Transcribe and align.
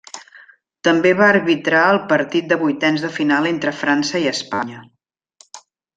També 0.87 1.09
va 1.19 1.27
arbitrar 1.33 1.83
el 1.89 2.01
partit 2.13 2.49
de 2.53 2.59
vuitens 2.63 3.05
de 3.07 3.11
final 3.19 3.51
entre 3.53 3.75
França 3.83 4.23
i 4.25 4.29
Espanya. 4.35 4.83